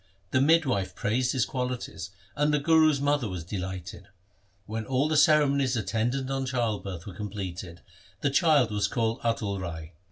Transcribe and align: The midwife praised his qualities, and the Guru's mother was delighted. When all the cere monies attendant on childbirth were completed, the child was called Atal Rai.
The 0.31 0.41
midwife 0.41 0.95
praised 0.95 1.33
his 1.33 1.45
qualities, 1.45 2.09
and 2.35 2.51
the 2.51 2.57
Guru's 2.57 2.99
mother 2.99 3.29
was 3.29 3.43
delighted. 3.43 4.07
When 4.65 4.83
all 4.83 5.07
the 5.07 5.15
cere 5.15 5.45
monies 5.45 5.75
attendant 5.77 6.31
on 6.31 6.47
childbirth 6.47 7.05
were 7.05 7.13
completed, 7.13 7.81
the 8.21 8.31
child 8.31 8.71
was 8.71 8.87
called 8.87 9.21
Atal 9.21 9.59
Rai. 9.61 9.93